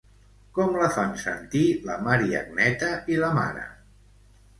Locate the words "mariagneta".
2.07-2.89